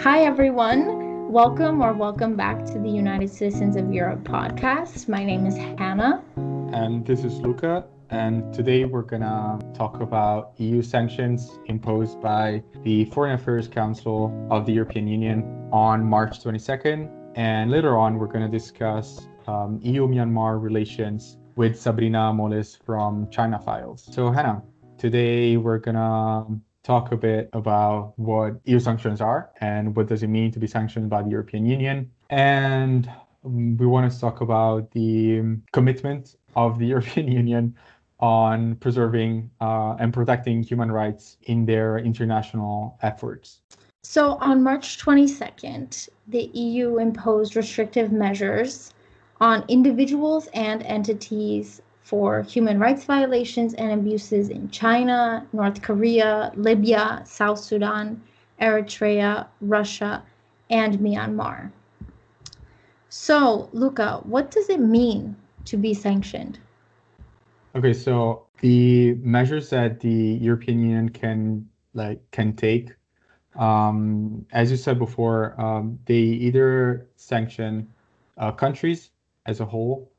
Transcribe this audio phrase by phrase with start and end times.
[0.00, 1.32] Hi, everyone.
[1.32, 5.08] Welcome or welcome back to the United Citizens of Europe podcast.
[5.08, 6.22] My name is Hannah.
[6.36, 7.86] And this is Luca.
[8.10, 14.46] And today we're going to talk about EU sanctions imposed by the Foreign Affairs Council
[14.50, 17.10] of the European Union on March 22nd.
[17.34, 23.30] And later on, we're going to discuss um, EU Myanmar relations with Sabrina Moles from
[23.30, 24.06] China Files.
[24.12, 24.62] So, Hannah,
[24.98, 30.22] today we're going to talk a bit about what EU sanctions are and what does
[30.22, 32.10] it mean to be sanctioned by the European Union.
[32.30, 33.10] And
[33.42, 37.74] we want to talk about the commitment of the European Union
[38.20, 43.60] on preserving uh, and protecting human rights in their international efforts.
[44.04, 48.94] So, on March 22nd, the EU imposed restrictive measures
[49.40, 57.20] on individuals and entities for human rights violations and abuses in China, North Korea, Libya,
[57.26, 58.22] South Sudan,
[58.60, 60.22] Eritrea, Russia,
[60.70, 61.72] and Myanmar.
[63.08, 66.60] So, Luca, what does it mean to be sanctioned?
[67.74, 72.94] Okay, so the measures that the European Union can like can take,
[73.58, 77.88] um, as you said before, um, they either sanction
[78.38, 79.10] uh, countries
[79.46, 80.12] as a whole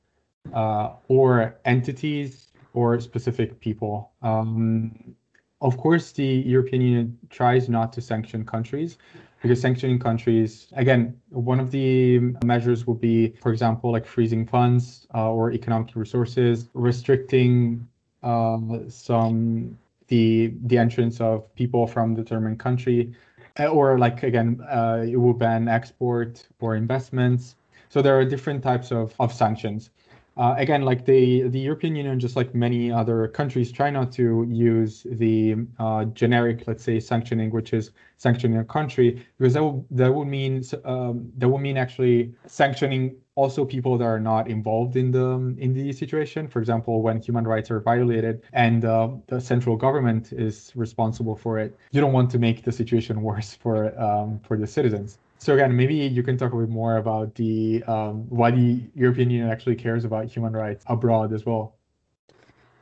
[0.53, 4.11] uh, or entities or specific people.
[4.21, 5.15] Um,
[5.61, 8.97] of course, the European Union tries not to sanction countries
[9.41, 15.07] because sanctioning countries, again, one of the measures will be, for example, like freezing funds
[15.13, 17.87] uh, or economic resources, restricting
[18.23, 23.13] uh, some the the entrance of people from determined country,
[23.59, 27.55] uh, or like again, uh, it will ban export or investments.
[27.89, 29.89] So there are different types of, of sanctions
[30.37, 34.45] uh, again, like the the European Union, just like many other countries, try not to
[34.49, 40.13] use the uh, generic, let's say, sanctioning, which is sanctioning a country, because that that
[40.13, 45.11] would mean um, that would mean actually sanctioning also people that are not involved in
[45.11, 46.47] the in the situation.
[46.47, 51.57] For example, when human rights are violated and uh, the central government is responsible for
[51.57, 55.17] it, you don't want to make the situation worse for um, for the citizens.
[55.39, 59.29] So again, maybe you can talk a bit more about the um, why the European
[59.29, 61.75] Union actually cares about human rights abroad as well.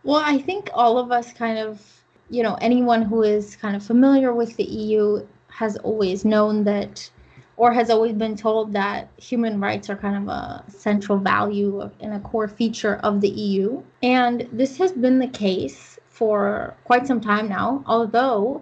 [0.04, 1.82] Well, I think all of us kind of,
[2.30, 7.10] you know, anyone who is kind of familiar with the EU has always known that,
[7.58, 12.14] or has always been told that human rights are kind of a central value and
[12.14, 13.82] a core feature of the EU.
[14.04, 18.62] And this has been the case for quite some time now, although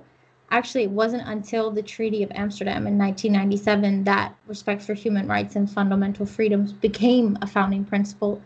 [0.53, 5.55] actually, it wasn't until the Treaty of Amsterdam in 1997 that respect for human rights
[5.55, 8.39] and fundamental freedoms became a founding principle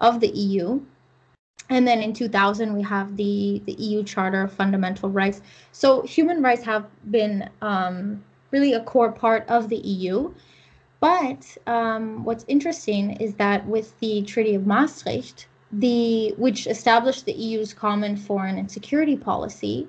[0.00, 0.80] of the EU.
[1.70, 5.40] And then in 2000, we have the, the EU Charter of Fundamental Rights.
[5.70, 10.34] So human rights have been um, really a core part of the EU.
[10.98, 17.32] But um, what's interesting is that with the Treaty of Maastricht, the which established the
[17.32, 19.88] EU's common foreign and security policy,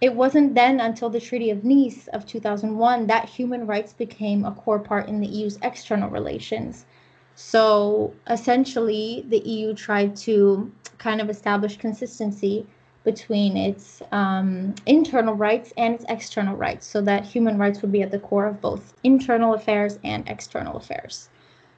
[0.00, 4.52] it wasn't then until the Treaty of Nice of 2001 that human rights became a
[4.52, 6.86] core part in the EU's external relations.
[7.34, 12.66] So essentially, the EU tried to kind of establish consistency
[13.04, 18.02] between its um, internal rights and its external rights so that human rights would be
[18.02, 21.28] at the core of both internal affairs and external affairs.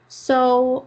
[0.07, 0.85] So,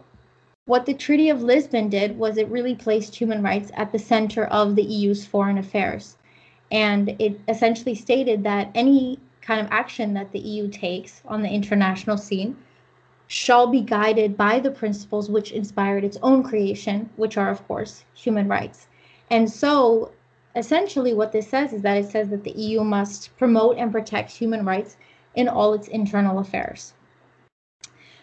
[0.65, 4.45] what the Treaty of Lisbon did was it really placed human rights at the center
[4.45, 6.17] of the EU's foreign affairs
[6.71, 11.49] and it essentially stated that any kind of action that the EU takes on the
[11.49, 12.57] international scene
[13.27, 18.03] shall be guided by the principles which inspired its own creation, which are, of course,
[18.13, 18.87] human rights.
[19.29, 20.11] And so,
[20.55, 24.31] essentially, what this says is that it says that the EU must promote and protect
[24.31, 24.97] human rights
[25.35, 26.93] in all its internal affairs.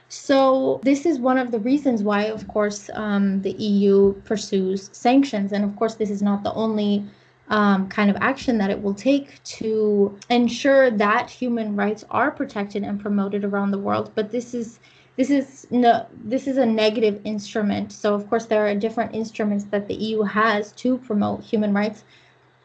[0.09, 5.53] So, this is one of the reasons why, of course, um, the EU pursues sanctions.
[5.53, 7.05] And of course, this is not the only
[7.49, 12.83] um, kind of action that it will take to ensure that human rights are protected
[12.83, 14.11] and promoted around the world.
[14.15, 14.81] But this is
[15.17, 17.93] this is no this is a negative instrument.
[17.93, 22.05] So of course there are different instruments that the EU has to promote human rights.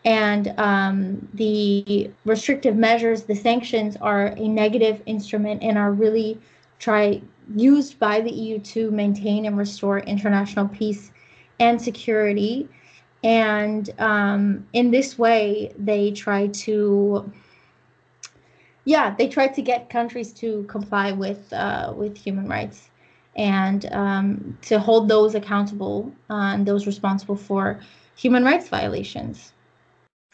[0.05, 6.39] And um, the restrictive measures, the sanctions are a negative instrument and are really
[6.79, 7.21] try
[7.53, 11.11] used by the EU to maintain and restore international peace
[11.59, 12.69] and security
[13.23, 17.31] and um, in this way they try to
[18.85, 22.89] yeah they try to get countries to comply with uh, with human rights
[23.35, 27.79] and um, to hold those accountable uh, and those responsible for
[28.15, 29.53] human rights violations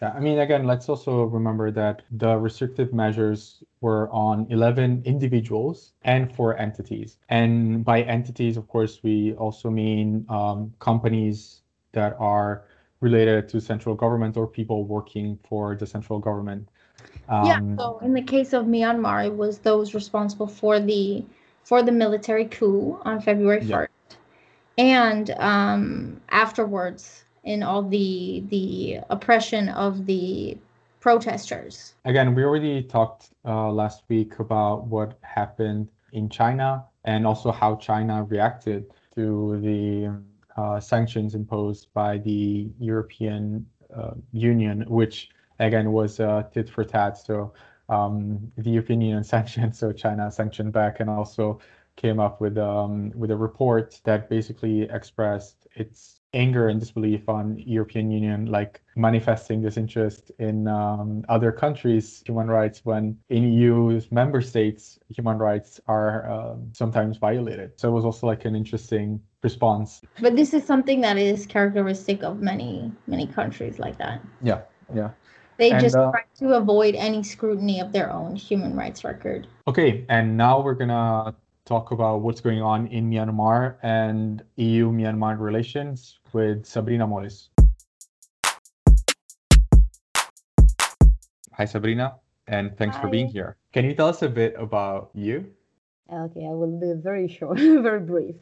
[0.02, 5.94] Yeah, I mean, again, let's also remember that the restrictive measures were on 11 individuals
[6.04, 7.18] and four entities.
[7.30, 11.62] And by entities, of course, we also mean um, companies
[11.94, 12.66] that are
[13.06, 16.64] related to central government or people working for the central government.
[17.30, 17.60] Um, yeah.
[17.80, 21.24] So in the case of Myanmar, it was those responsible for the
[21.64, 23.70] for the military coup on February 1st.
[23.70, 24.16] Yeah.
[24.78, 30.58] And um, afterwards, in all the the oppression of the
[31.00, 31.94] protesters.
[32.12, 37.76] Again, we already talked uh, last week about what happened in China and also how
[37.76, 38.82] China reacted
[39.14, 40.12] to the
[40.56, 43.66] uh, sanctions imposed by the European
[43.96, 45.30] uh, Union, which
[45.60, 47.18] again was uh, tit for tat.
[47.18, 47.54] So
[47.90, 51.60] um, the European Union sanctioned, so China sanctioned back, and also
[51.96, 57.58] came up with um, with a report that basically expressed its anger and disbelief on
[57.58, 64.12] European Union, like manifesting this interest in um, other countries' human rights when in EU's
[64.12, 67.80] member states human rights are um, sometimes violated.
[67.80, 70.02] So it was also like an interesting response.
[70.20, 74.20] But this is something that is characteristic of many many countries like that.
[74.42, 74.62] Yeah,
[74.94, 75.12] yeah.
[75.58, 79.48] They and, just uh, try to avoid any scrutiny of their own human rights record.
[79.72, 81.34] Okay, and now we're gonna
[81.64, 87.50] talk about what's going on in Myanmar and EU Myanmar relations with Sabrina Moles.
[91.54, 93.02] Hi, Sabrina, and thanks Hi.
[93.02, 93.56] for being here.
[93.72, 95.48] Can you tell us a bit about you?
[96.12, 97.58] Okay, I will be very short,
[97.88, 98.36] very brief.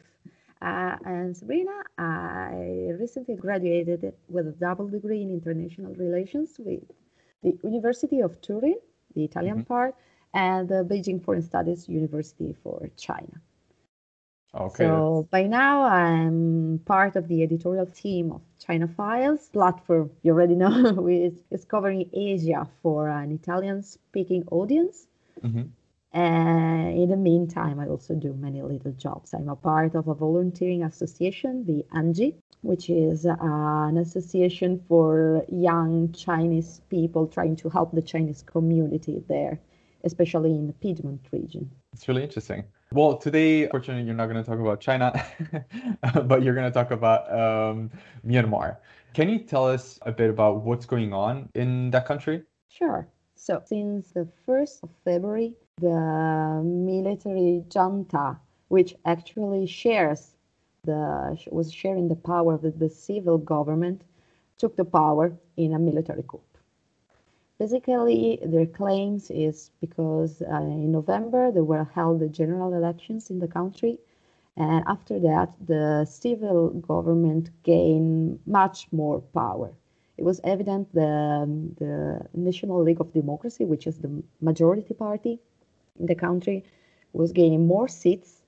[0.62, 6.82] Uh, and Sabrina, I recently graduated with a double degree in international relations with
[7.42, 8.78] the University of Turin,
[9.14, 9.74] the Italian mm-hmm.
[9.74, 9.94] part,
[10.32, 13.40] and the Beijing Foreign Studies University for China.
[14.54, 14.84] Okay.
[14.84, 20.10] So by now I'm part of the editorial team of China Files platform.
[20.22, 25.06] You already know which is covering Asia for an Italian-speaking audience.
[25.42, 25.62] Mm-hmm.
[26.14, 29.34] And in the meantime, I also do many little jobs.
[29.34, 35.44] I'm a part of a volunteering association, the ANGI, which is uh, an association for
[35.50, 39.60] young Chinese people trying to help the Chinese community there
[40.04, 41.70] especially in the Piedmont region.
[41.92, 42.64] It's really interesting.
[42.92, 45.12] Well, today, fortunately, you're not going to talk about China,
[46.24, 47.90] but you're going to talk about um,
[48.24, 48.76] Myanmar.
[49.14, 52.42] Can you tell us a bit about what's going on in that country?
[52.68, 53.08] Sure.
[53.34, 58.38] So, since the 1st of February, the military junta,
[58.68, 60.36] which actually shares
[60.84, 64.02] the was sharing the power with the civil government,
[64.56, 66.40] took the power in a military coup.
[67.58, 73.38] Basically, their claims is because uh, in November there were held the general elections in
[73.38, 73.98] the country,
[74.56, 79.72] and after that the civil government gained much more power.
[80.16, 81.10] It was evident the,
[81.78, 85.40] the National League of Democracy, which is the majority party
[85.98, 86.64] in the country,
[87.12, 88.42] was gaining more seats.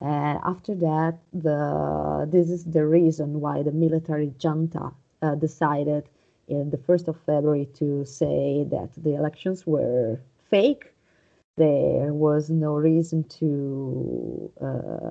[0.00, 4.90] And after that, the this is the reason why the military junta
[5.22, 6.08] uh, decided
[6.48, 10.92] in the 1st of February to say that the elections were fake.
[11.56, 15.10] There was no reason to uh,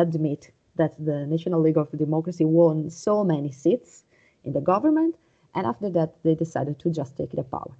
[0.00, 4.04] admit that the National League of Democracy won so many seats
[4.44, 5.16] in the government.
[5.54, 7.72] And after that, they decided to just take the power.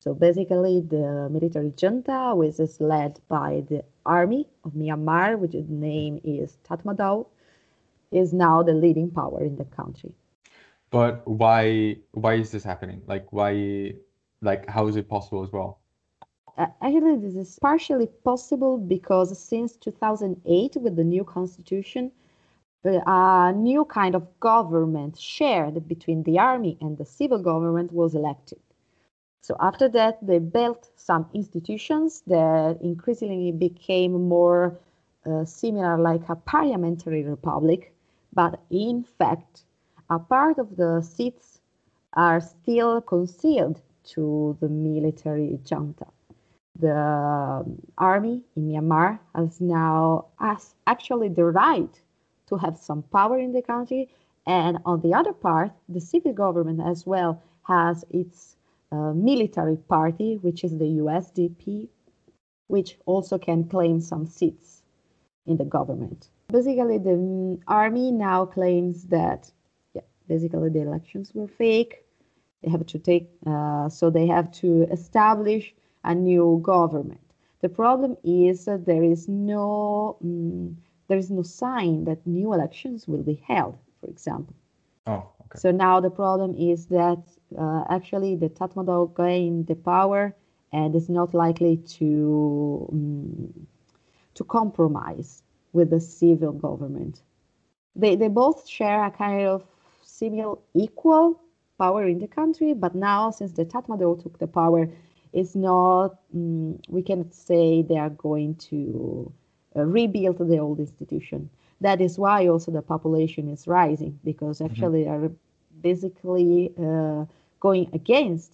[0.00, 5.62] So basically, the military junta, which is led by the army of Myanmar, which the
[5.68, 7.26] name is Tatmadaw,
[8.10, 10.14] is now the leading power in the country.
[10.90, 13.02] But why why is this happening?
[13.06, 13.94] Like why
[14.40, 15.80] like how is it possible as well?
[16.56, 22.10] Uh, actually, this is partially possible because since 2008, with the new constitution,
[22.84, 28.58] a new kind of government shared between the army and the civil government was elected.
[29.42, 34.78] So after that, they built some institutions that increasingly became more
[35.26, 37.92] uh, similar like a parliamentary republic,
[38.32, 39.64] but in fact
[40.08, 41.60] a part of the seats
[42.14, 46.06] are still concealed to the military junta.
[46.78, 52.00] The um, army in Myanmar has now has actually the right
[52.48, 54.08] to have some power in the country,
[54.46, 58.56] and on the other part, the civil government as well has its
[58.92, 61.88] uh, military party, which is the USDP,
[62.66, 64.82] which also can claim some seats
[65.46, 66.28] in the government.
[66.48, 69.50] Basically, the um, army now claims that
[69.94, 72.04] yeah, basically the elections were fake.
[72.62, 77.20] They have to take, uh, so they have to establish a new government.
[77.60, 80.76] The problem is that there is no, um,
[81.08, 84.54] there is no sign that new elections will be held, for example.
[85.06, 85.58] Oh, okay.
[85.58, 87.22] So now the problem is that
[87.58, 90.34] Uh, actually, the Tatmadaw gained the power
[90.72, 93.66] and is not likely to um,
[94.34, 95.42] to compromise
[95.72, 97.22] with the civil government.
[97.96, 99.64] They they both share a kind of
[100.02, 101.40] similar equal
[101.78, 104.88] power in the country, but now since the Tatmadaw took the power,
[105.32, 109.32] it's not um, we cannot say they are going to
[109.76, 111.50] uh, rebuild the old institution.
[111.80, 114.70] That is why also the population is rising because mm-hmm.
[114.70, 115.24] actually mm-hmm.
[115.24, 115.32] are
[115.80, 117.24] basically uh,
[117.60, 118.52] going against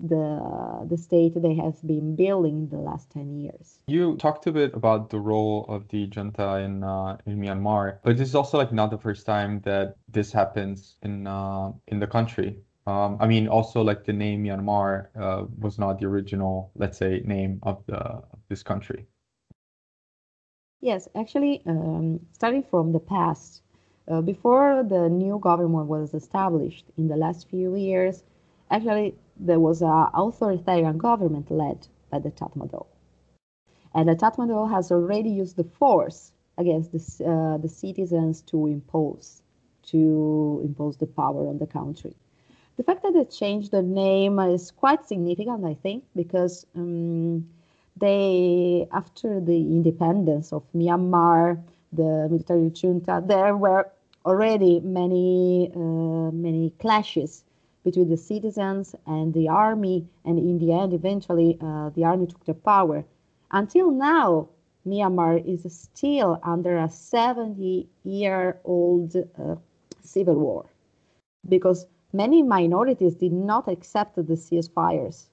[0.00, 3.78] the the state they have been building in the last 10 years.
[3.86, 8.16] You talked a bit about the role of the junta in uh, in Myanmar, but
[8.16, 12.06] this is also like not the first time that this happens in uh, in the
[12.06, 12.58] country.
[12.84, 17.22] Um, I mean, also like the name Myanmar uh, was not the original, let's say,
[17.24, 19.06] name of the of this country.
[20.80, 23.62] Yes, actually, um, starting from the past,
[24.08, 28.22] uh, before the new government was established in the last few years,
[28.70, 32.86] actually there was an authoritarian government led by the Tatmadaw.
[33.94, 39.42] And the Tatmadaw has already used the force against the, uh, the citizens to impose
[39.84, 42.14] to impose the power on the country.
[42.76, 47.48] The fact that they changed the name is quite significant, I think, because um,
[47.96, 53.90] they, after the independence of Myanmar, the military junta, there were
[54.24, 57.44] already many, uh, many clashes
[57.84, 62.44] between the citizens and the army, and in the end, eventually, uh, the army took
[62.44, 63.04] the power.
[63.50, 64.48] Until now,
[64.86, 69.56] Myanmar is still under a 70 year old uh,
[70.00, 70.66] civil war
[71.48, 75.26] because many minorities did not accept the ceasefires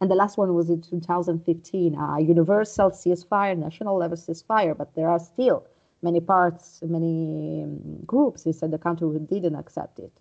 [0.00, 5.08] and the last one was in 2015, a universal ceasefire, national level ceasefire, but there
[5.08, 5.64] are still
[6.02, 10.12] many parts, many um, groups inside the country who didn't accept it.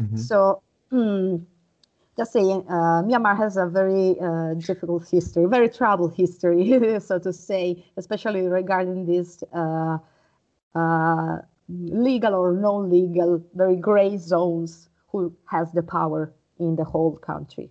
[0.00, 0.16] Mm-hmm.
[0.16, 1.44] So, mm,
[2.16, 7.32] just saying, uh, Myanmar has a very uh, difficult history, very troubled history, so to
[7.32, 9.98] say, especially regarding this uh,
[10.74, 17.70] uh, legal or non-legal, very gray zones who has the power in the whole country.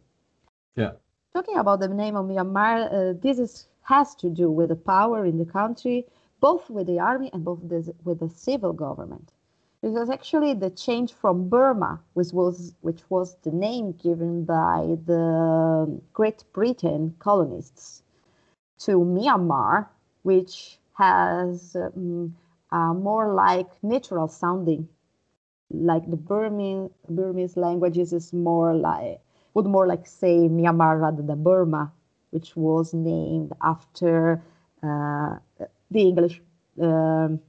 [0.76, 0.92] Yeah
[1.34, 5.26] talking about the name of Myanmar, uh, this is, has to do with the power
[5.26, 6.06] in the country,
[6.44, 9.32] both with the army and both the, with the civil government.
[9.82, 16.02] Because actually the change from Burma, which was, which was the name given by the
[16.12, 18.04] Great Britain colonists,
[18.80, 19.88] to Myanmar,
[20.24, 22.36] which has um,
[23.10, 24.90] more like natural sounding,
[25.72, 29.20] like the Burmese, Burmese languages is more like
[29.54, 31.92] would more like say Myanmar rather than Burma,
[32.32, 34.42] which was named after
[34.82, 35.38] uh,
[35.94, 36.42] the English.
[36.82, 37.40] Um,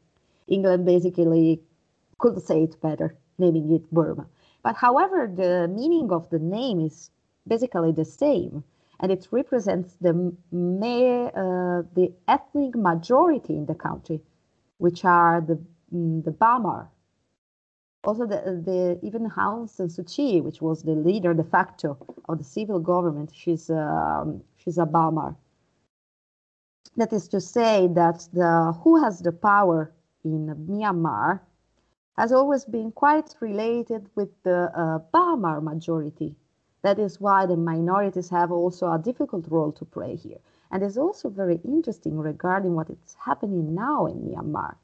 [0.47, 1.63] England basically
[2.19, 4.27] could say it better, naming it Burma.
[4.63, 7.11] But however, the meaning of the name is
[7.47, 8.65] basically the same,
[9.01, 14.21] and it represents the uh, the ethnic majority in the country,
[14.79, 15.59] which are the
[15.95, 16.89] mm, the Bamar,
[18.05, 21.97] also the, the even Aung San Suu Kyi, which was the leader de facto
[22.29, 25.37] of the civil government, she's um, she's a Bamar.
[26.97, 29.93] That is to say that the who has the power
[30.25, 31.41] in Myanmar
[32.17, 36.37] has always been quite related with the uh, Bamar majority.
[36.83, 40.39] That is why the minorities have also a difficult role to play here.
[40.71, 44.77] And it's also very interesting regarding what is happening now in Myanmar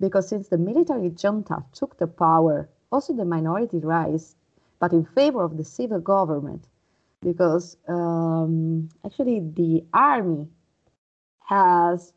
[0.00, 4.34] because since the military junta took the power, also the minority rise,
[4.78, 6.64] but in favor of the civil government,
[7.20, 10.48] because um, actually the army
[11.50, 12.12] has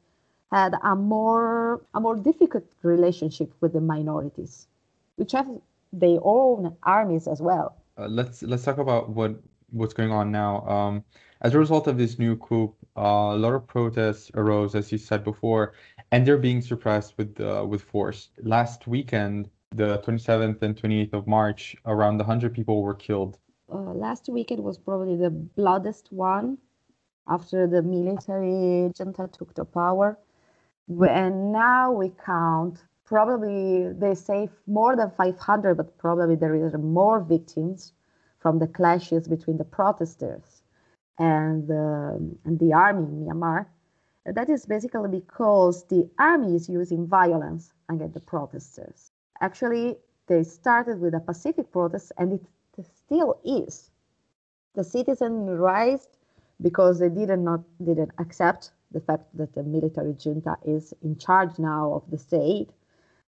[0.51, 4.67] had a more a more difficult relationship with the minorities,
[5.15, 5.49] which have
[5.91, 7.75] their own armies as well.
[7.97, 9.31] Uh, let's let's talk about what
[9.71, 10.61] what's going on now.
[10.75, 11.03] Um,
[11.41, 14.97] as a result of this new coup, uh, a lot of protests arose, as you
[14.97, 15.73] said before,
[16.11, 18.29] and they're being suppressed with uh, with force.
[18.43, 23.39] Last weekend, the 27th and 28th of March, around 100 people were killed.
[23.73, 26.59] Uh, last weekend was probably the bloodiest one
[27.27, 30.17] after the military junta took the power.
[30.89, 37.21] And now we count probably they say more than 500, but probably there is more
[37.21, 37.93] victims
[38.39, 40.63] from the clashes between the protesters
[41.19, 43.67] and, and the army in Myanmar.
[44.25, 49.11] That is basically because the army is using violence against the protesters.
[49.41, 53.91] Actually, they started with a pacific protest and it still is.
[54.75, 56.07] The citizens rise
[56.61, 61.17] because they did not not didn't accept the fact that the military junta is in
[61.17, 62.69] charge now of the state.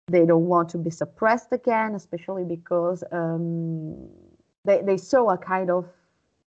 [0.08, 4.10] They don't want to be suppressed again, especially because um,
[4.66, 5.86] they, they saw a kind of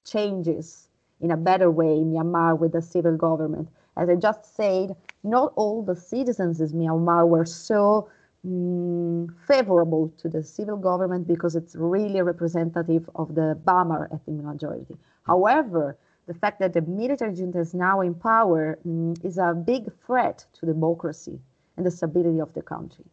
[0.05, 0.89] changes
[1.21, 3.69] in a better way in Myanmar with the civil government.
[3.97, 8.09] As I just said, not all the citizens in Myanmar were so
[8.47, 14.95] mm, favorable to the civil government because it's really representative of the Bamar ethnic majority.
[15.23, 15.97] However,
[16.29, 20.45] the fact that the military junta is now in power mm, is a big threat
[20.53, 21.39] to democracy
[21.75, 23.03] and the stability of the country.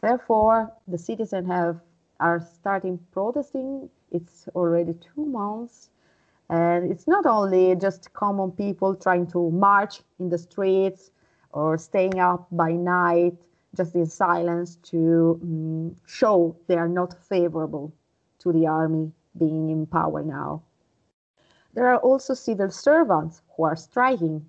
[0.00, 1.76] Therefore, the citizens have
[2.18, 3.90] are starting protesting.
[4.10, 5.90] It's already two months
[6.48, 11.10] and it's not only just common people trying to march in the streets
[11.50, 13.36] or staying up by night
[13.76, 17.92] just in silence to um, show they are not favorable
[18.38, 20.62] to the army being in power now.
[21.74, 24.46] There are also civil servants who are striking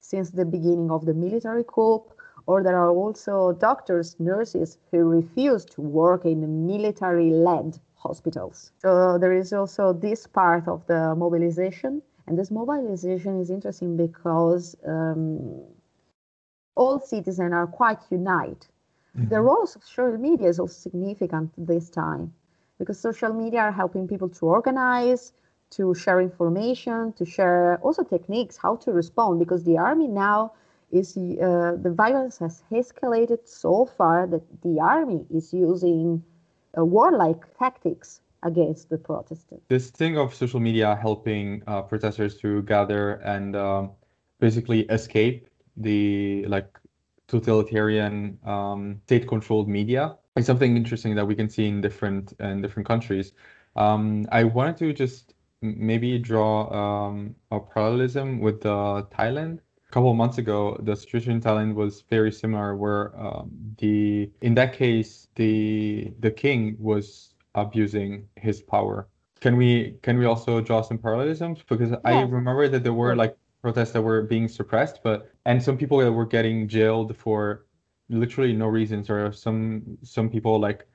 [0.00, 2.04] since the beginning of the military coup,
[2.46, 8.72] or there are also doctors, nurses who refuse to work in military led hospitals.
[8.78, 12.02] So there is also this part of the mobilization.
[12.26, 15.62] And this mobilization is interesting because um,
[16.76, 18.66] all citizens are quite united.
[19.16, 19.28] Mm-hmm.
[19.28, 22.32] The role of social media is also significant this time
[22.78, 25.32] because social media are helping people to organize,
[25.70, 30.52] to share information, to share also techniques how to respond because the army now
[30.90, 36.22] is uh, the violence has escalated so far that the army is using
[36.76, 39.64] uh, warlike tactics against the Protestants.
[39.68, 43.90] This thing of social media helping uh, protesters to gather and um,
[44.40, 46.78] basically escape the like
[47.26, 52.86] totalitarian um, state-controlled media is something interesting that we can see in different in different
[52.86, 53.32] countries.
[53.76, 60.10] Um, I wanted to just maybe draw um, a parallelism with uh, Thailand a couple
[60.10, 64.74] of months ago, the situation in Thailand was very similar, where um, the in that
[64.74, 69.08] case the the king was abusing his power.
[69.40, 71.60] Can we can we also draw some parallelisms?
[71.66, 72.00] Because yes.
[72.04, 75.98] I remember that there were like protests that were being suppressed, but and some people
[75.98, 77.64] that were getting jailed for
[78.10, 80.86] literally no reasons, or some some people like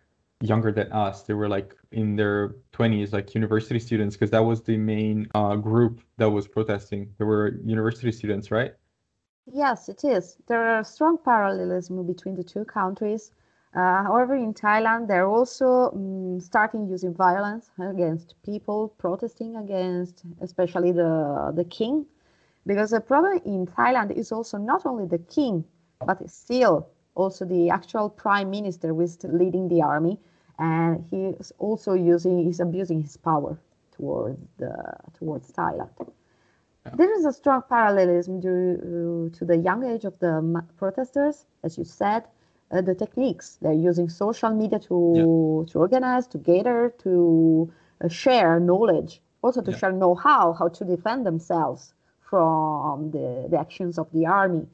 [0.44, 1.24] younger than us.
[1.24, 5.56] They were like in their 20s, like university students, because that was the main uh,
[5.56, 7.14] group that was protesting.
[7.18, 8.74] There were university students, right?
[9.52, 10.38] Yes, it is.
[10.48, 13.32] There are strong parallelism between the two countries.
[13.74, 20.92] Uh, however, in Thailand, they're also um, starting using violence against people protesting against, especially
[20.92, 22.06] the the king,
[22.68, 25.64] because the problem in Thailand is also not only the king,
[26.06, 30.20] but still also the actual prime minister who is leading the army,
[30.60, 33.58] and he is also using, he's abusing his power
[33.96, 34.74] towards the
[35.18, 35.90] towards Thailand.
[36.96, 41.86] There is a strong parallelism to, to the young age of the protesters, as you
[41.86, 42.24] said,
[42.72, 43.58] uh, the techniques.
[43.62, 45.72] They're using social media to, yeah.
[45.72, 47.72] to organize, to gather, to
[48.04, 49.78] uh, share knowledge, also to yeah.
[49.78, 54.68] share know how, how to defend themselves from the, the actions of the army.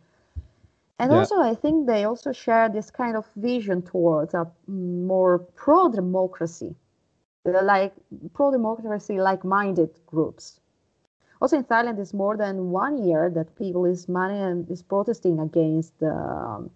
[1.00, 1.20] And yeah.
[1.20, 6.76] also, I think they also share this kind of vision towards a more pro democracy,
[7.46, 7.94] like
[8.34, 10.60] pro democracy like minded groups.
[11.42, 15.98] Also in Thailand, it's more than one year that people is money is protesting against
[16.00, 16.70] the um,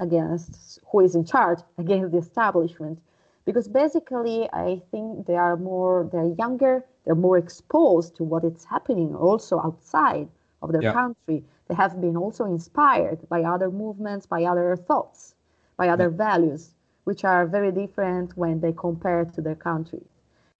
[0.00, 2.98] against who is in charge against the establishment
[3.44, 8.64] because basically i think they are more they're younger they're more exposed to what is
[8.64, 10.28] happening also outside
[10.62, 10.92] of their yeah.
[10.92, 15.34] country they have been also inspired by other movements by other thoughts
[15.76, 16.62] by other values
[17.04, 20.02] which are very different when they compare to their country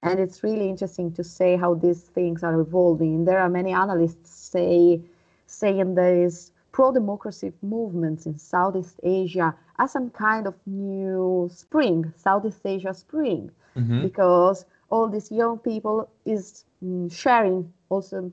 [0.02, 3.24] and it's really interesting to say how these things are evolving.
[3.24, 5.02] There are many analysts say
[5.46, 12.94] saying these pro-democracy movements in Southeast Asia as some kind of new spring, Southeast Asia
[12.94, 14.02] spring, mm-hmm.
[14.02, 18.32] because all these young people is mm, sharing also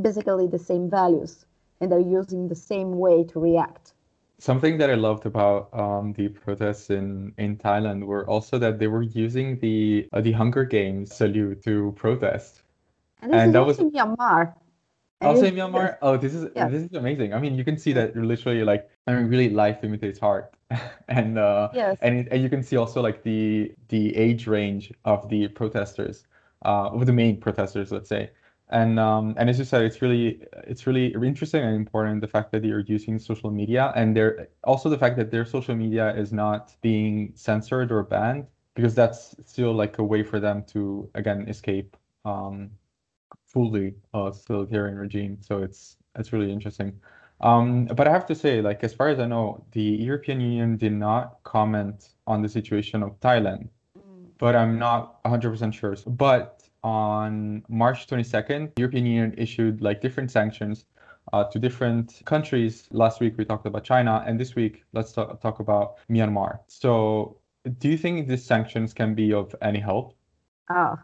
[0.00, 1.46] basically the same values
[1.82, 3.92] and they're using the same way to react
[4.42, 8.88] something that I loved about um, the protests in, in Thailand were also that they
[8.88, 12.62] were using the uh, the Hunger Games salute to protest.
[13.22, 14.54] And, and that was in Myanmar.
[15.20, 15.96] Also in Myanmar.
[16.02, 16.72] Oh, this is yes.
[16.72, 17.32] this is amazing.
[17.32, 20.52] I mean, you can see that literally like I mean, really life imitates art,
[21.08, 21.96] and uh, yes.
[22.02, 26.24] and and you can see also like the the age range of the protesters,
[26.64, 28.30] uh, of the main protesters, let's say
[28.72, 32.50] and um, and as you said, it's really it's really interesting and important the fact
[32.52, 36.32] that you're using social media, and there also the fact that their social media is
[36.32, 41.48] not being censored or banned because that's still like a way for them to again
[41.48, 42.70] escape um,
[43.46, 45.38] fully a totalitarian regime.
[45.40, 46.92] So it's it's really interesting.
[47.40, 50.76] Um, but I have to say, like as far as I know, the European Union
[50.76, 53.68] did not comment on the situation of Thailand
[54.42, 55.94] but I'm not 100% sure.
[56.04, 60.84] But on March 22nd, the European Union issued like different sanctions
[61.32, 62.88] uh, to different countries.
[62.90, 66.58] Last week we talked about China, and this week let's talk, talk about Myanmar.
[66.66, 67.36] So,
[67.78, 70.16] do you think these sanctions can be of any help?
[70.68, 70.96] Oh,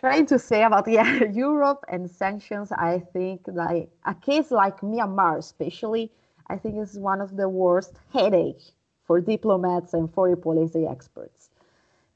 [0.00, 2.72] trying to say about yeah Europe and sanctions.
[2.72, 6.10] I think like a case like Myanmar, especially,
[6.48, 8.62] I think is one of the worst headache
[9.06, 11.50] for diplomats and foreign policy experts,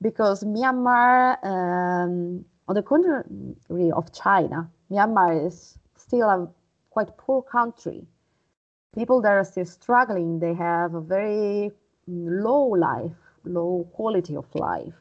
[0.03, 6.49] because Myanmar, um, on the contrary of China, Myanmar is still a
[6.91, 8.07] quite poor country.
[8.95, 11.71] People that are still struggling, they have a very
[12.07, 13.13] low life,
[13.45, 14.95] low quality of life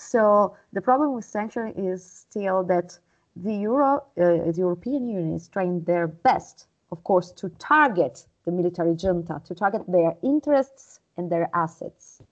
[0.00, 2.98] so the problem with sanctions is still that
[3.36, 8.50] the Euro, uh, the European Union is trying their best, of course, to target the
[8.50, 12.22] military junta, to target their interests and their assets.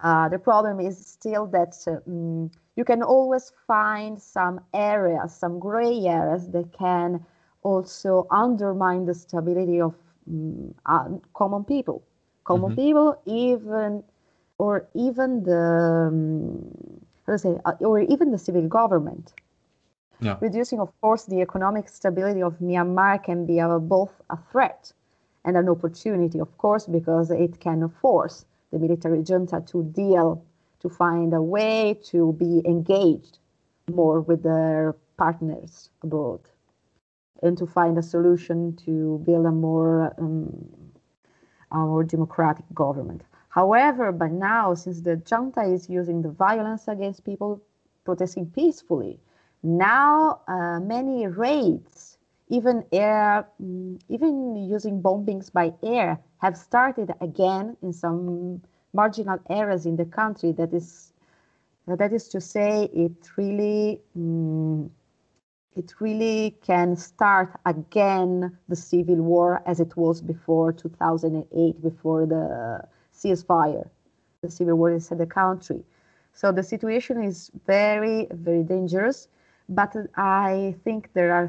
[0.00, 6.06] Uh, the problem is still that um, you can always find some areas, some gray
[6.06, 7.24] areas that can
[7.62, 9.94] also undermine the stability of
[10.28, 12.02] um, uh, common people.
[12.44, 12.80] Common mm-hmm.
[12.80, 14.02] people, even
[14.58, 19.32] or even the um, how to say, uh, or even the civil government.
[20.20, 20.36] Yeah.
[20.40, 24.92] Reducing, of course, the economic stability of Myanmar can be a, both a threat
[25.44, 30.42] and an opportunity, of course, because it can force the military junta to deal,
[30.84, 33.38] to find a way to be engaged
[33.90, 36.40] more with their partners abroad
[37.42, 40.92] and to find a solution to build a more um,
[41.72, 43.22] a more democratic government.
[43.48, 47.62] However, by now, since the junta is using the violence against people
[48.04, 49.18] protesting peacefully,
[49.62, 52.18] now uh, many raids,
[52.48, 58.60] even air, mm, even using bombings by air, have started again in some
[58.94, 60.52] marginal areas in the country.
[60.52, 61.12] That is,
[61.86, 64.00] that is to say, it really.
[64.16, 64.90] Um,
[65.76, 72.80] it really can start again the civil war as it was before 2008, before the
[73.12, 73.88] ceasefire.
[74.42, 75.82] The civil war inside the country.
[76.32, 79.28] So the situation is very, very dangerous.
[79.68, 81.48] But I think there are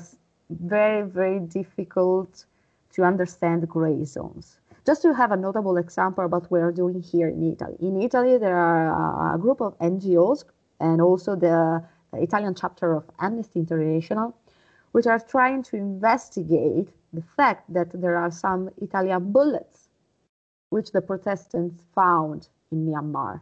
[0.49, 2.45] very, very difficult
[2.93, 4.57] to understand gray zones.
[4.85, 7.75] Just to have a notable example about what we're doing here in Italy.
[7.79, 10.43] In Italy, there are a group of NGOs
[10.79, 14.35] and also the Italian chapter of Amnesty International,
[14.91, 19.89] which are trying to investigate the fact that there are some Italian bullets
[20.69, 23.41] which the Protestants found in Myanmar.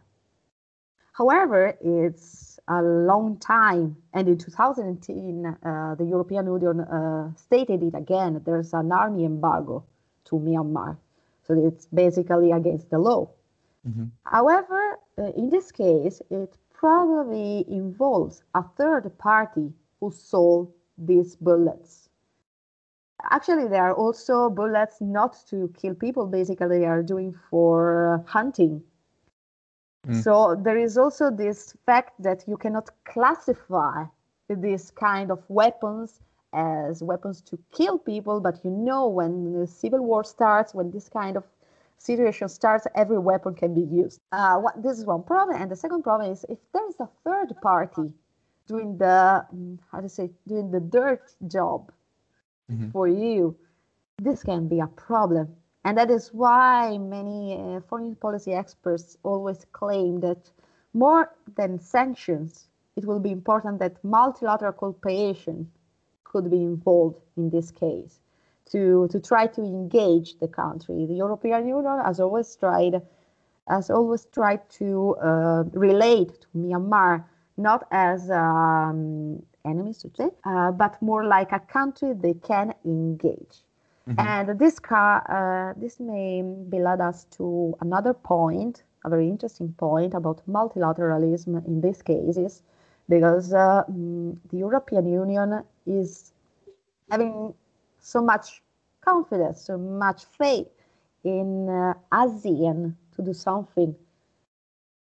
[1.14, 7.96] However, it's a long time, and in 2010, uh, the European Union uh, stated it
[7.96, 8.42] again.
[8.46, 9.84] There's an army embargo
[10.26, 10.98] to Myanmar,
[11.46, 13.30] so it's basically against the law.
[13.88, 14.06] Mm-hmm.
[14.26, 22.10] However, uh, in this case, it probably involves a third party who sold these bullets
[23.32, 28.82] actually there are also bullets not to kill people basically they are doing for hunting
[30.08, 30.24] mm.
[30.24, 34.04] so there is also this fact that you cannot classify
[34.50, 36.22] this kind of weapons
[36.54, 41.10] as weapons to kill people but you know when the civil war starts when this
[41.10, 41.44] kind of
[41.98, 45.76] situation starts every weapon can be used uh, what, this is one problem and the
[45.76, 48.14] second problem is if there is a third party
[48.68, 51.92] doing the mm, how to say doing the dirt job
[52.72, 52.90] mm-hmm.
[52.92, 53.56] for you,
[54.22, 55.56] this can be a problem.
[55.86, 60.50] And that is why many uh, foreign policy experts always claim that
[60.94, 65.70] more than sanctions, it will be important that multilateral cooperation
[66.34, 68.20] could be involved in this case
[68.72, 71.06] to, to try to engage the country.
[71.06, 73.02] The European Union has always tried
[73.70, 77.24] has always tried to uh, relate to Myanmar
[77.58, 83.64] not as um, enemies say, uh, but more like a country they can engage.
[84.10, 84.20] Mm-hmm.
[84.20, 89.74] And this car, uh, this may be led us to another point, a very interesting
[89.78, 92.64] point about multilateralism in these cases,
[93.14, 96.34] because uh, mm, the European Union is
[97.12, 97.54] having
[98.00, 98.62] so much
[99.02, 100.68] confidence, so much faith
[101.24, 103.96] in uh, ASEAN to do something.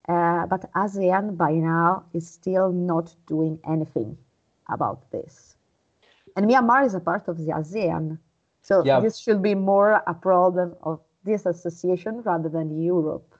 [0.09, 4.17] Uh, but ASEAN by now is still not doing anything
[4.69, 5.55] about this.
[6.35, 8.17] And Myanmar is a part of the ASEAN.
[8.63, 8.99] So yeah.
[8.99, 13.35] this should be more a problem of this association rather than Europe.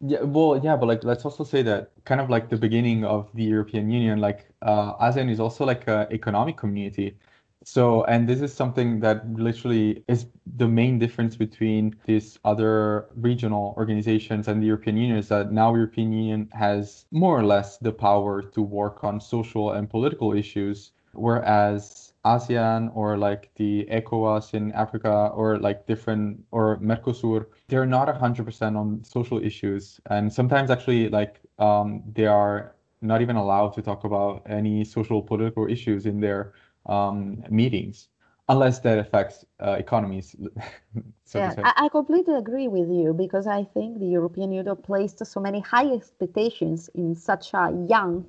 [0.00, 3.28] Yeah, well, yeah, but like let's also say that kind of like the beginning of
[3.34, 7.18] the European Union, like uh, ASEAN is also like an economic community.
[7.64, 13.74] So, and this is something that literally is the main difference between these other regional
[13.76, 17.92] organizations and the European Union is that now European Union has more or less the
[17.92, 24.72] power to work on social and political issues, whereas ASEAN or like the ECOWAS in
[24.72, 30.00] Africa or like different or Mercosur, they're not 100% on social issues.
[30.10, 35.22] And sometimes actually like um, they are not even allowed to talk about any social
[35.22, 36.54] political issues in their
[36.86, 38.08] um, meetings
[38.48, 40.34] unless that affects uh, economies.
[41.24, 45.24] so yeah, I, I, completely agree with you because I think the European Union placed
[45.24, 48.24] so many high expectations in such a young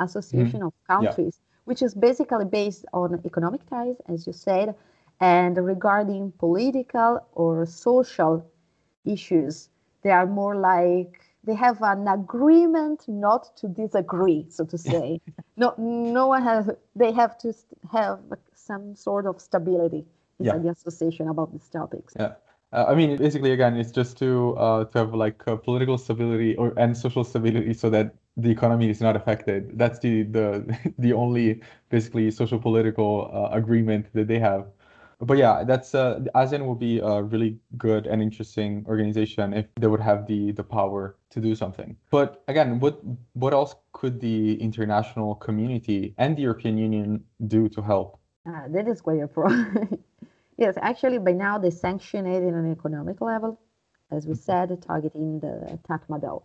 [0.00, 0.66] association mm-hmm.
[0.66, 1.39] of countries.
[1.70, 4.74] Which is basically based on economic ties, as you said,
[5.20, 8.44] and regarding political or social
[9.04, 9.68] issues.
[10.02, 15.20] They are more like they have an agreement not to disagree, so to say.
[15.56, 16.68] no, no one has.
[16.96, 17.54] They have to
[17.92, 18.18] have
[18.52, 20.04] some sort of stability
[20.40, 20.62] inside yeah.
[20.62, 22.14] the association about these topics.
[22.18, 22.32] Yeah.
[22.72, 26.56] Uh, I mean, basically, again, it's just to uh, to have like uh, political stability
[26.56, 29.78] or and social stability, so that the economy is not affected.
[29.78, 34.66] That's the the the only basically social political uh, agreement that they have
[35.20, 39.86] but yeah, that's uh, ASEAN will be a really good and interesting organization if they
[39.86, 41.96] would have the the power to do something.
[42.10, 43.00] But again, what
[43.34, 48.18] what else could the international community and the European Union do to help?
[48.46, 50.02] Uh, that is quite a problem.
[50.56, 53.60] yes, actually, by now they sanction it in an economic level,
[54.10, 56.42] as we said, targeting the Tatmadaw.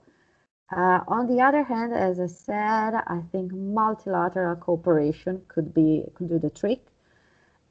[0.71, 6.29] Uh, on the other hand, as I said, I think multilateral cooperation could be could
[6.29, 6.85] do the trick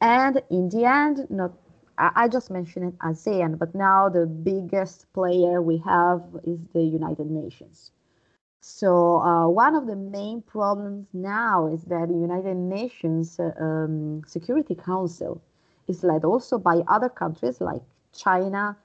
[0.01, 1.53] and in the end, not
[1.99, 7.93] I just mentioned ASEAN, but now the biggest player we have is the United Nations.
[8.61, 14.23] So uh, one of the main problems now is that the United Nations uh, um,
[14.27, 15.41] Security Council
[15.89, 18.77] is led also by other countries like China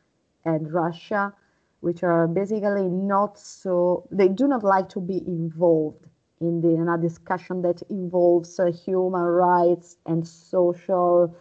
[0.46, 1.34] and Russia,
[1.82, 6.06] which are basically not so, they do not like to be involved
[6.42, 11.36] in, the, in a discussion that involves uh, human rights and social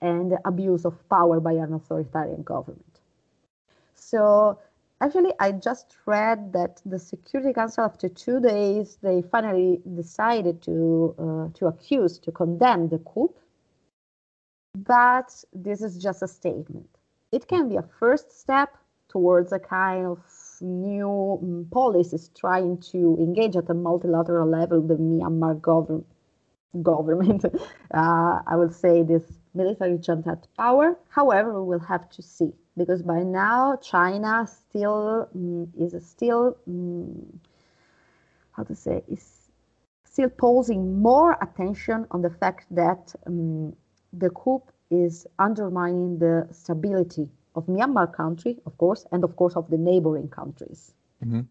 [0.00, 3.00] and abuse of power by an authoritarian government.
[3.94, 4.58] So
[5.00, 11.14] actually, I just read that the Security Council, after two days, they finally decided to
[11.18, 13.32] uh, to accuse, to condemn the coup.
[14.76, 16.88] But this is just a statement.
[17.32, 18.76] It can be a first step
[19.14, 20.18] towards a kind of
[20.60, 26.06] new um, policies trying to engage at a multilateral level the Myanmar government.
[26.82, 27.44] Government,
[27.94, 29.22] uh, I will say this
[29.54, 30.98] military junta power.
[31.08, 37.38] However, we will have to see because by now China still um, is still um,
[38.56, 39.24] how to say is
[40.02, 43.14] still posing more attention on the fact that
[44.22, 49.70] the coup is undermining the stability of Myanmar country, of course, and of course of
[49.70, 50.92] the neighboring countries.
[51.24, 51.42] Mm-hmm.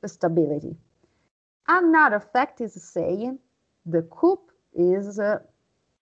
[0.00, 0.76] The stability.
[1.68, 3.38] Another fact is saying
[3.86, 4.40] the coup
[4.74, 5.38] is uh,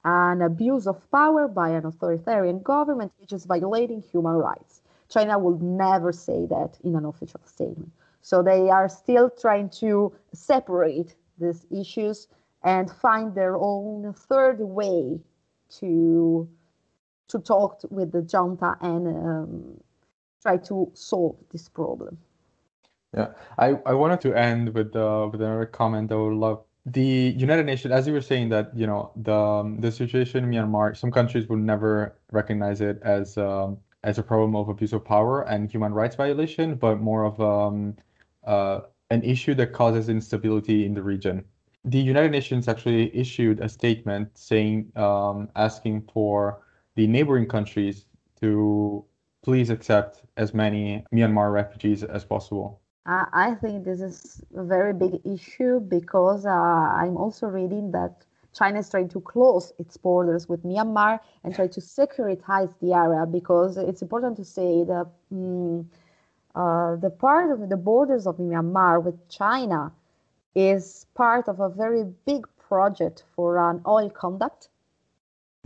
[0.05, 4.83] an abuse of power by an authoritarian government which is violating human rights.
[5.09, 7.91] China will never say that in an official statement.
[8.23, 12.29] So they are still trying to separate these issues
[12.63, 15.21] and find their own third way
[15.71, 16.49] to
[17.29, 19.81] to talk with the junta and um,
[20.43, 22.19] try to solve this problem.
[23.15, 26.13] Yeah, I, I wanted to end with uh, with another comment.
[26.13, 29.81] I would love the United Nations, as you were saying that you know the um,
[29.81, 34.55] the situation in Myanmar, some countries would never recognize it as um, as a problem
[34.55, 37.97] of abuse of power and human rights violation, but more of um,
[38.45, 41.45] uh, an issue that causes instability in the region.
[41.85, 46.61] The United Nations actually issued a statement saying, um, asking for
[46.99, 48.07] the neighboring countries
[48.41, 49.05] to
[49.45, 52.81] please accept as many Myanmar refugees as possible?
[53.07, 58.81] I think this is a very big issue because uh, I'm also reading that China
[58.81, 63.77] is trying to close its borders with Myanmar and try to securitize the area because
[63.77, 65.89] it's important to say that um,
[66.57, 69.93] uh, the part of the borders of Myanmar with China
[70.57, 74.69] is part of a very big project for an oil conduct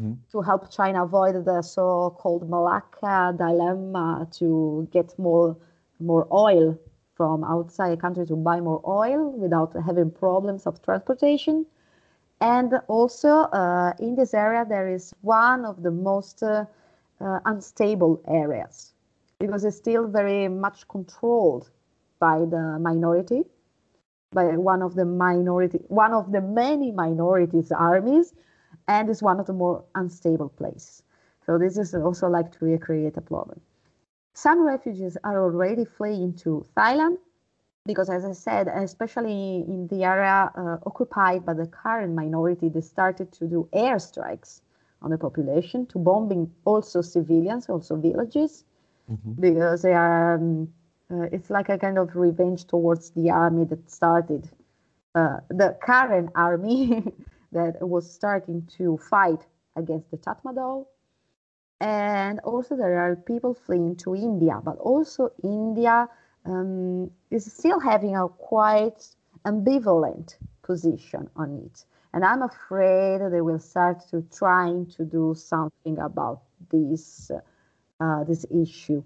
[0.02, 0.14] mm-hmm.
[0.30, 5.56] to help China avoid the so-called Malacca dilemma to get more
[6.00, 6.76] more oil
[7.14, 11.64] from outside the country to buy more oil without having problems of transportation.
[12.40, 16.64] And also uh, in this area, there is one of the most uh,
[17.20, 18.94] uh, unstable areas
[19.38, 21.70] because it's still very much controlled
[22.18, 23.44] by the minority,
[24.32, 28.34] by one of the minority, one of the many minorities armies
[28.88, 31.02] and is one of the more unstable places.
[31.46, 33.60] So this is also like to recreate a problem.
[34.34, 37.18] Some refugees are already fleeing to Thailand
[37.84, 42.80] because, as I said, especially in the area uh, occupied by the Karen minority, they
[42.80, 44.60] started to do airstrikes
[45.02, 48.64] on the population, to bombing also civilians, also villages,
[49.10, 49.32] mm-hmm.
[49.40, 50.36] because they are.
[50.36, 50.72] Um,
[51.10, 54.48] uh, it's like a kind of revenge towards the army that started
[55.14, 57.04] uh, the Karen army
[57.52, 60.86] that was starting to fight against the Tatmadaw.
[61.80, 66.08] And also, there are people fleeing to India, but also India
[66.44, 69.06] um, is still having a quite
[69.44, 71.84] ambivalent position on it.
[72.14, 77.30] And I'm afraid they will start to trying to do something about this
[78.00, 79.02] uh, this issue,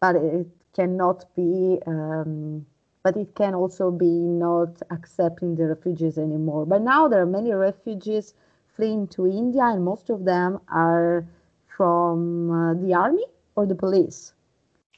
[0.00, 1.78] but it cannot be.
[1.86, 2.66] Um,
[3.02, 6.66] but it can also be not accepting the refugees anymore.
[6.66, 8.34] But now there are many refugees
[8.76, 11.26] fleeing to India, and most of them are
[11.66, 13.24] from uh, the army
[13.56, 14.34] or the police.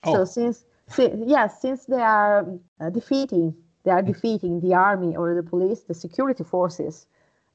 [0.05, 0.15] Oh.
[0.15, 2.47] So since, since yes, since they are
[2.81, 7.07] uh, defeating, they are defeating the army or the police, the security forces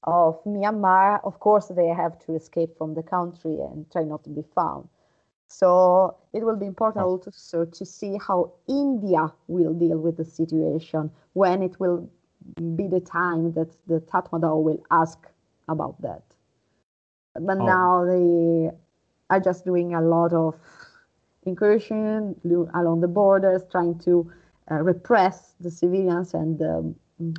[0.04, 1.20] of Myanmar.
[1.24, 4.88] Of course, they have to escape from the country and try not to be found.
[5.48, 7.10] So it will be important oh.
[7.12, 12.10] also to see how India will deal with the situation when it will
[12.76, 15.28] be the time that the Tatmadaw will ask
[15.68, 16.24] about that.
[17.34, 17.66] But oh.
[17.66, 18.72] now they
[19.30, 20.56] are just doing a lot of
[21.46, 22.36] incursion
[22.74, 24.32] along the borders, trying to
[24.70, 26.94] uh, repress the civilians and the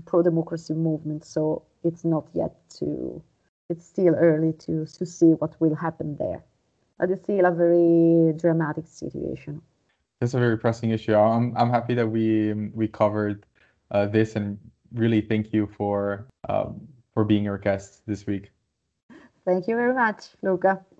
[0.06, 1.24] pro-democracy movement.
[1.24, 3.22] So it's not yet to,
[3.70, 6.42] It's still early to to see what will happen there.
[6.98, 9.62] But it's still a very dramatic situation.
[10.20, 11.14] It's a very pressing issue.
[11.14, 13.46] I'm I'm happy that we we covered
[13.90, 14.58] uh, this and
[14.92, 18.50] really thank you for um, for being our guest this week.
[19.44, 20.84] Thank you very much, Luca.